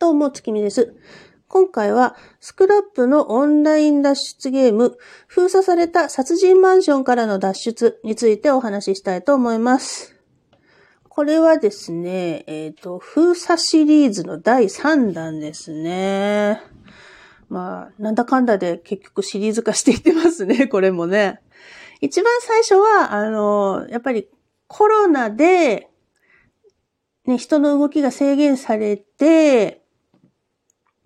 [0.00, 0.94] どうも、月見です。
[1.46, 4.96] 今回は、スクラップのオンライン脱出ゲーム、
[5.26, 10.16] 封鎖された殺人マンションからの脱出についてお話ししたいと思います。
[11.06, 16.62] これはですね、えっ、と、封鎖シリーズの第3弾ですね。
[17.50, 21.42] まあ、なんだかんだで結局シリーズ化していってますね、 これもね。
[22.00, 24.30] 一番最初は、あの、やっぱり
[24.66, 25.90] コロナで、
[27.26, 29.80] ね、人の動きが制限されて、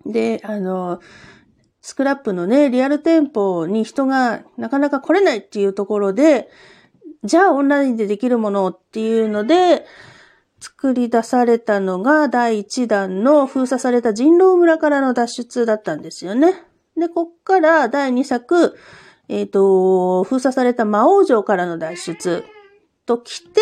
[0.05, 0.99] で、あの、
[1.81, 6.49] スクラップのね、リアル店舗に人がなかなか来れないっていうところで、
[7.23, 9.85] じゃあオンラインでできるものっていうので、
[10.59, 16.53] 作り出されたのが第1弾の封鎖された人狼村からの脱出だったんですよね。
[16.97, 18.75] で、こっから第2作、
[19.27, 22.43] えっ、と、封鎖された魔王城からの脱出
[23.05, 23.61] と来て、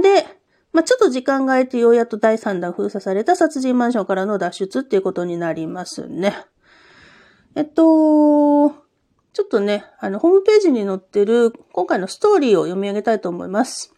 [0.00, 0.26] で、
[0.72, 6.34] まあ、ちょっと時間が空いてようやっと第3弾封鎖された殺人マンションからの脱出っていうことになりますね。
[7.54, 8.70] えっと、
[9.34, 13.94] ちょっとね、あの、ホームページに載ってる今回のストーリーを読み上げたいと思います。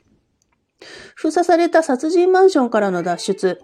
[1.14, 3.62] 封鎖された殺人マンションからの脱出。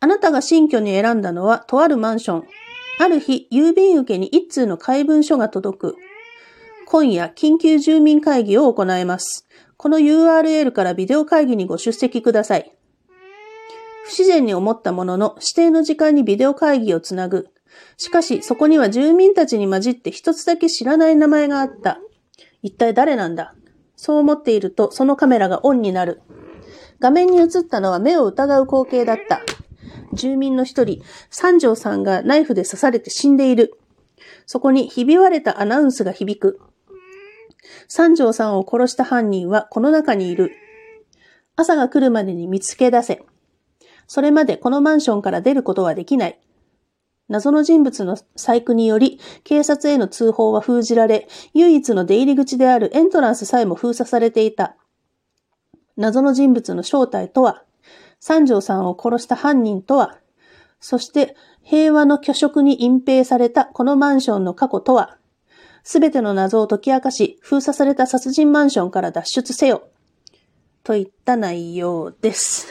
[0.00, 2.44] あなたが新居に選んだのはとあるマンション。
[2.98, 5.96] ある日、郵便受けに一通の怪文書が届く。
[6.86, 9.46] 今夜、緊急住民会議を行います。
[9.76, 12.72] この URL からビデオ会議にご出席ください。
[14.04, 17.48] 不自然に思ったものの、指定の時間にビデオ会議をつなぐ。
[17.96, 21.98] しかし、そこには住民たちに混じって一つだけ知らない名前があった。
[22.62, 23.54] 一体誰なんだ？
[23.96, 26.22] そう思っていると、そのカメラがオンになる。
[27.00, 29.42] 画面に映ったのは目を疑う光景だった。
[30.12, 33.74] 住民の一人、三条さんがナイフで刺されて死んでいる。
[34.46, 36.60] そこにひび割れたアナウンスが響く。
[37.88, 40.52] 三条さんを殺した犯人はこの中にいる。
[41.56, 43.22] 朝が来るまでに見つけ出せ。
[44.06, 46.38] それまでこのマンションから出ることはできない。
[47.28, 54.76] 謎の人物の細工により、警察への通報は封じられ、唯一の出入り口であるエントランスさえも封鎖されていた。
[55.96, 57.64] 謎の人物の正体とは、
[58.20, 60.18] 三条さんを殺した犯人とは、
[60.78, 65.18] そして平和の虚飾に隠蔽されたこのマンションの過去とは、
[65.88, 69.86] すべての謎を解き明かし、封鎖された殺人マンションから脱出せよ。
[70.82, 72.66] といった内容です。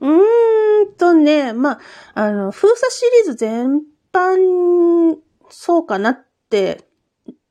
[0.00, 1.80] うーんとね、まあ、
[2.14, 3.82] あの、封鎖シリーズ全
[4.12, 5.16] 般、
[5.48, 6.88] そうかなって、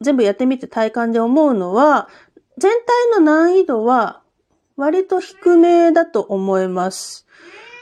[0.02, 2.10] 全部やってみて体感で思うのは、
[2.58, 4.22] 全体の難易度は
[4.76, 7.26] 割と低めだと思います。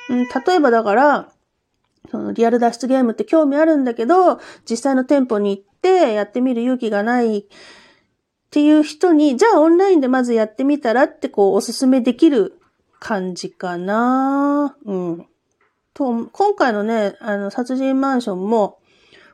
[0.07, 1.31] うん、例えばだから、
[2.11, 4.39] そのリアル脱出ゲームって興味あるんだけど、
[4.69, 7.43] 実際の店舗に行ってやってみる勇気がないっ
[8.51, 12.59] ていう人に、じゃあオンラインでまずやってみたらってこうおすすめできる
[12.99, 15.27] 感じかなうん。
[15.93, 18.79] と、今回のね、あの、殺人マンションも、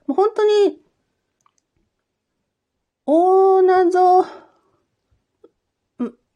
[0.06, 0.80] もう本当に、
[3.06, 4.26] 大謎、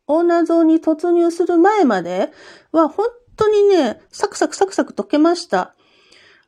[0.07, 2.31] 大謎に突入する前まで
[2.72, 5.75] は、本当にね、サクサクサクサク解けました。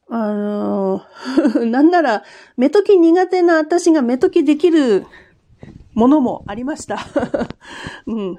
[0.09, 1.01] あの
[1.65, 2.23] なんなら、
[2.57, 5.05] 目解き苦手な私が目解きできる
[5.93, 6.99] ものもありました。
[8.07, 8.37] うん。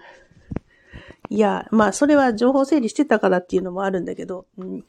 [1.30, 4.84] いや、まあ、それは情報整理してたからっていうのもあるんだけど、うん。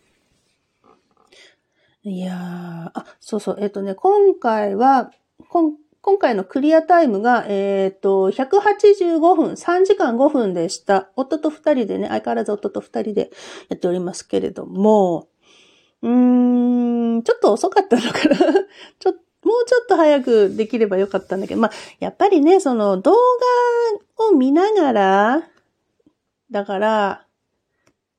[2.04, 5.12] いや、あ、そうそう、えっ、とね、今回は、
[5.50, 5.76] こん
[6.06, 11.10] 今回のクリアタイムが、えっ、と、185分、3時間5分でした。
[11.16, 13.32] 夫と二人でね、相変わらず夫と二人で
[13.70, 15.30] やっておりますけれども、
[16.06, 18.38] うーん、ちょっと遅かったのかな。
[19.00, 19.12] ちょ、
[19.44, 23.14] もうちょっと早くできればよかったんだけど、まあ、やっぱりね、その動
[24.18, 25.44] 画を見ながら、
[26.52, 27.26] だから、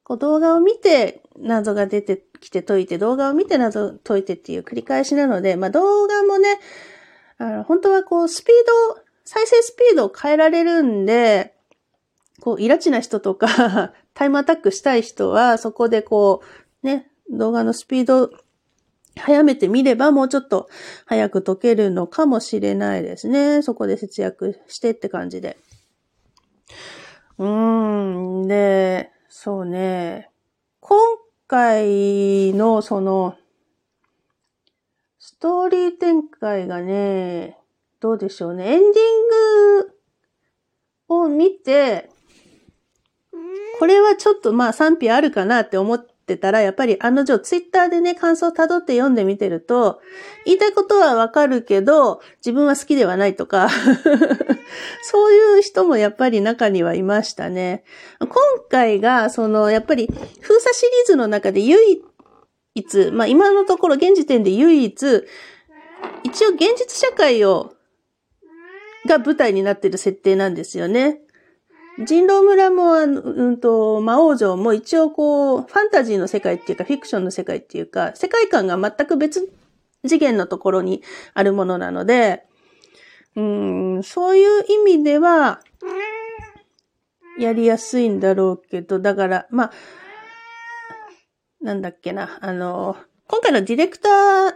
[0.03, 6.59] こう動画を見て謎が出てきて解いて、動画を見て謎解いてっていう繰り返しなので、まあ動画もね、
[7.39, 11.55] あの本当はこうスピード、再生スピードを変えられるんで、
[12.41, 16.43] こう、イラチな人とか、 タイムアタックしたい人は、そこでこ
[16.83, 18.31] う、ね、動画のスピード
[19.19, 20.69] 早めてみればもうちょっと
[21.07, 23.63] 早く解けるのかもしれないですね。
[23.63, 25.57] そこで節約してって感じで。
[27.39, 30.31] うーん、で、そうね。
[30.81, 30.99] 今
[31.47, 33.37] 回のその、
[35.19, 37.59] ストーリー展開がね、
[38.01, 38.75] どうでしょうね。
[38.75, 39.29] エンディン
[39.79, 39.93] グ
[41.09, 42.11] を見て、
[43.79, 50.01] これはちょっとまあ賛否あるかなって思ってってたら、やっぱり案の定ツイッターでね、感想を辿って読んでみてると、
[50.45, 53.69] 言いたいことはわかるけど、自分は好きではないとか、
[55.03, 57.85] そういう人もやっぱり中にはいましたね。
[58.19, 58.31] 今
[58.69, 60.09] 回が、その、やっぱり
[60.41, 62.03] 封鎖シリーズの中で唯
[62.75, 65.27] 一、まあ今のところ現時点で唯一、
[66.25, 67.73] 一応現実社会を、
[69.07, 71.21] が舞台になってる設定なんですよね。
[71.99, 79.51] 人狼村も、うんと、魔王城も一応こう、ファンタジーの世界っていうか、フィクションの世界っていうか、世界観が全く別
[80.07, 81.03] 次元のところに
[81.35, 82.45] あるものなので、
[83.35, 85.61] うん、そういう意味では、
[87.39, 89.73] やりやすいんだろうけど、だから、まあ、
[91.61, 92.97] なんだっけな、あの、
[93.27, 94.55] 今回のディレクター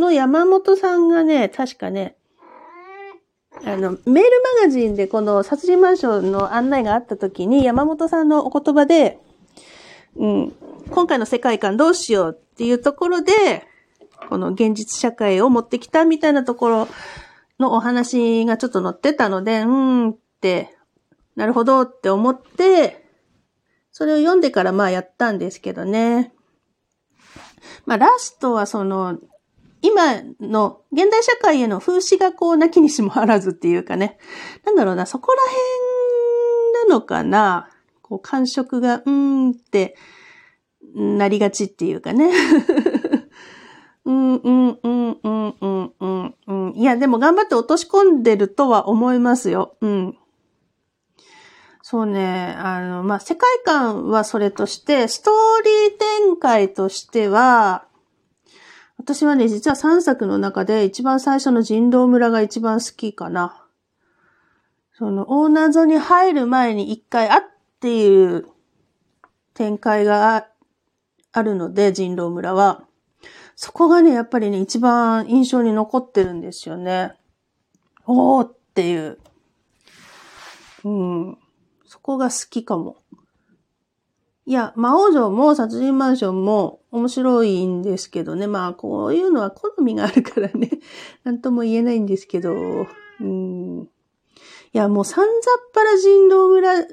[0.00, 2.16] の山本さんがね、確かね、
[3.64, 9.18] あの、メールマガジンでこの殺人マンションの案内があった時に山本さんのお言葉で、
[10.16, 10.52] うん、
[10.90, 13.32] 今回の世界観どうしようっていうところで、
[14.28, 16.88] この現実社会を持ってきたみたいなところ
[17.58, 20.76] のお話がちょっと載ってたので、うーんって、
[21.36, 23.04] なるほどって思って、
[23.90, 26.32] それを読んでからまあやったんですけどね。
[27.86, 29.18] まあラストはその、
[29.82, 34.18] 今の現代社会への風刺がこうなきにしもあらずっていうかね。
[34.64, 35.38] なんだろうな、そこら
[36.78, 37.68] 辺なのかな？
[38.00, 39.96] こう感触が、うーんって
[40.94, 42.30] なりがちっていうかね。
[44.04, 46.72] うん、うん、うん、うん、うん、うん、うん。
[46.74, 49.76] いや、でも頑張って落とし込んでるとは思いますよ。
[49.80, 50.18] うん。
[51.82, 57.84] そうね、あの、まあ、世界観はそれとして、ストーリー展開としては、
[59.02, 63.66] 私はね、実は3作の中で一番最初の人狼村が一番好きかな。
[64.96, 67.42] その、大謎に入る前に一回あっ
[67.80, 68.46] ていう
[69.54, 70.46] 展開が
[71.32, 72.84] あるので、人狼村は。
[73.56, 77.14] そこがね、やっぱりね、一番印象に残ってるんですよね。
[78.06, 79.18] おーっていう。
[80.84, 81.38] うん。
[81.86, 83.01] そこが好きかも。
[84.44, 88.46] いや、魔王城も殺人マンションも面白いんですけどね。
[88.48, 90.70] まあ、こういうのは好みがあるからね。
[91.22, 92.52] なんとも言えないんですけど。
[93.20, 93.82] うん。
[93.82, 93.86] い
[94.72, 96.86] や、もうさんざっぱら人狼村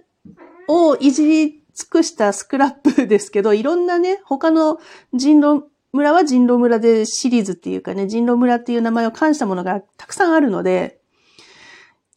[0.67, 4.79] をいじり尽くしたスクラップですけど、いろんなね、他の
[5.13, 10.98] 人狼村は人狼村でシリーズっていうかね、人狼村っていう名前を冠したものがたくさんあるので、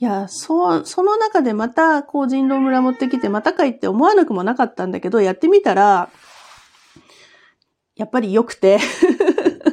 [0.02, 6.10] いや、そう、その中でまた、こう人狼村持ってきて、またかいって思わなくもなかったんだけど、やってみたら、
[7.94, 8.80] やっぱり良くて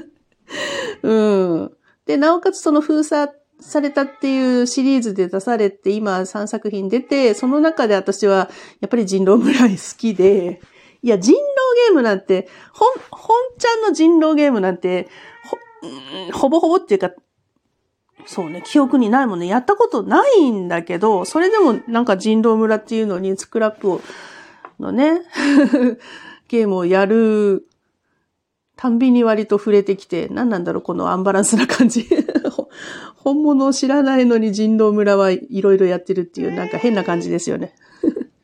[1.01, 1.71] うん。
[2.05, 10.61] で、なおかつその封鎖されたっていうシリーズで出されて、今3作品出て、その中で私は、やっぱり人狼村好きで、
[11.01, 11.41] いや、人狼
[11.87, 15.09] ゲームなんて、ほん、本ちゃんの人狼ゲームなんて、
[16.31, 17.13] ほ、ほぼほぼっていうか、
[18.25, 19.47] そうね、記憶にないもんね。
[19.47, 24.01] やったことないんだけど、それでもなんか人狼村っていうのにスクラップを、
[24.79, 25.21] のね、
[26.47, 27.69] ゲームをやる
[28.81, 32.07] たんびに割と触れてきて、何なんだろう、このアンバランスな感じ。
[33.17, 37.75] 本物を知らないのに人狼村はいろいろやってるっていう、なんか変な感じですよね。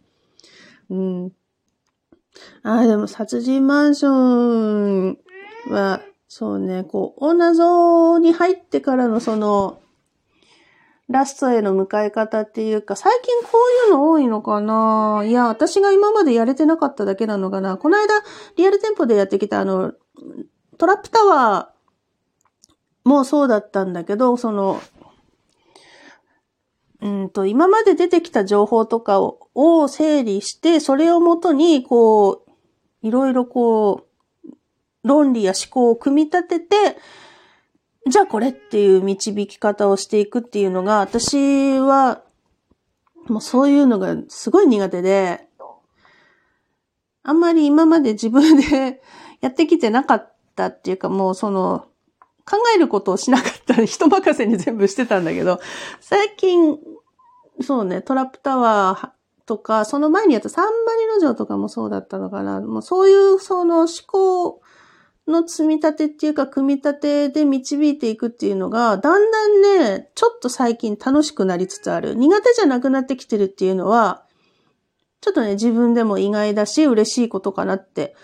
[0.91, 1.31] うん。
[2.63, 5.17] ああ、でも殺人マンション
[5.69, 9.79] は、そうね、こう、大謎に入ってからのその、
[11.07, 13.49] ラストへの迎え方っていうか、最近こ
[13.87, 15.23] ういうの多いのかな。
[15.23, 17.77] いや、私が今までやれてなかっただけなのかな。
[17.77, 18.07] この間、
[18.57, 19.93] リアル店舗でやってきたあの、
[20.77, 24.81] トラップタワーもそうだったんだけど、その、
[27.01, 32.51] うんと、今まで出てきた情報とかをを整理して、それをもとに、こう、
[33.03, 34.04] いろいろこう、
[35.05, 36.97] 論理や思考を組み立てて、
[38.09, 42.23] じゃあこれっていう導き方をしていくっていうのが、私は、
[43.27, 45.47] もうそういうのがすごい苦手で、
[47.23, 49.01] あんまり今まで自分で
[49.41, 51.87] やってきてなかったっていうか、もうその、
[52.47, 55.59] 考えることをしなかった人任せに全部してたんだけど、
[55.99, 56.77] 最近、
[57.61, 62.61] そうね、トラップタワーとか、その前にやったサンマリノ城とかもそうだったのかな。
[62.61, 64.61] もうそういうその思考
[65.27, 72.15] の積み立てっていうか、組み立てで導いていくっていうのが、だんだんね、ちょっと最近楽しくなりつつある。
[72.15, 74.25] 苦手じゃなくなってきてるっていうのは、
[75.21, 78.15] ちょっとね、自分でも意外だし、嬉しいことかなって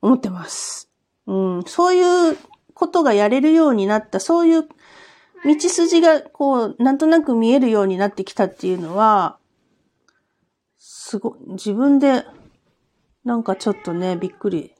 [0.00, 0.90] 思ってます。
[1.26, 2.38] うん、そういう
[2.74, 4.68] ことがやれるようになった、そういう
[5.44, 9.38] 道筋がこう、なんとなく見えるようになってきたっていうのは、
[10.78, 12.24] すご、自分で、
[13.24, 14.73] なんかちょっとね、びっくり。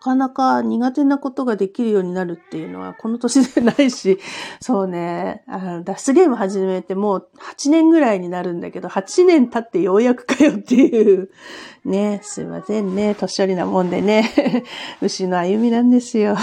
[0.00, 4.18] かなか苦手なことができるようになるっていうのはこの年でないし、
[4.60, 11.30] そうね、あの脱出ゲーム始めてもう8年ぐらいになるんだけど、8年経ってようやくかよっていう、
[11.84, 14.64] ね、すいませんね、年寄りなもんでね、
[15.02, 16.36] 牛の歩みなんですよ。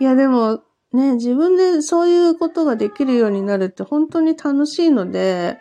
[0.00, 0.60] いやでも、
[0.92, 5.58] ね、自分でそういうことができるようになるって本当に楽しいので、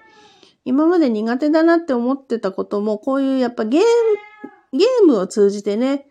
[0.65, 6.07] 今まで苦手だなって思ってたことも、こういうやっぱゲーム、ゲームを通じてね、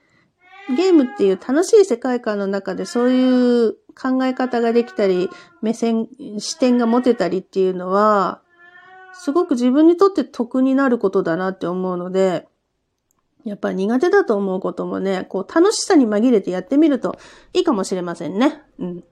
[0.74, 5.30] ゲームっていう楽しい世界観の中でそういう考え方ができたり、
[5.62, 6.08] 目線、
[6.38, 8.40] 視点が持てたりっていうのは、
[9.12, 12.46] すごく自分にとって得になることだなって思うので、
[13.44, 17.18] やっぱ苦手だと思うこともね、こう楽しさに紛れてやってみると
[17.52, 18.62] いいかもしれませんね。
[18.78, 19.04] うん。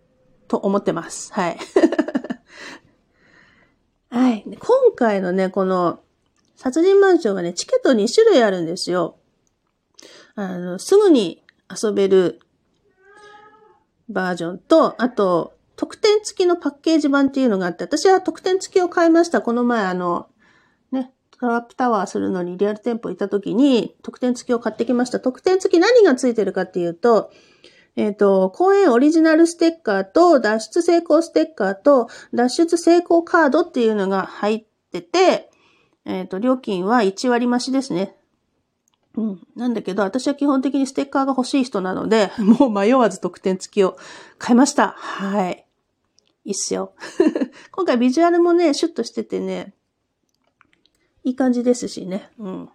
[0.48, 1.32] と思ってます。
[1.32, 1.58] はい。
[4.10, 4.44] はい。
[4.46, 4.60] 今
[4.96, 6.00] 回のね、この
[6.56, 9.16] 殺人マンションがね、チケット2種類あるんですよ。
[10.34, 12.40] あの、すぐに遊べる
[14.08, 19.42] バージョンと、あと、特典付きのパッケージ版っていうのがあって、私は特典付きを買いました。
[19.42, 20.28] この前、あの、
[20.90, 25.20] ね、トラップタワーするのにリアル店舗行った時に、特典付きを買ってきました。
[25.20, 27.30] 特典付き何が付いてるかっていうと、
[27.94, 35.50] えっ、ー、と、公演オリジナルステッカーと、脱出成功ステッカーと、脱出成功カードっていうのが入ってて、
[36.04, 38.16] えっ、ー、と、料金は1割増しですね。
[39.18, 39.40] うん。
[39.56, 43.98] なんだけど、私は基本的にステッカーが欲しい人なので、 もう迷わず特典付きを
[44.38, 44.94] 買いました。
[44.96, 45.66] はい。
[46.44, 46.92] いいっすよ。
[47.72, 49.74] 今回ビジュアルもね、シュッとしててね、
[51.24, 52.30] いい感じですしね。
[52.38, 52.68] うん。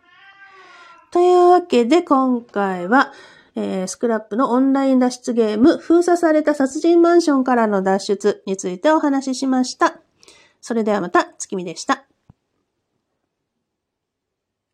[1.12, 3.14] というわけで、今回は、
[3.56, 10.02] えー、スクラップのオンライン脱出ゲーム、封鎖された殺人マンションからの脱出についてお話ししました。
[10.60, 12.04] それではまた、月見でした。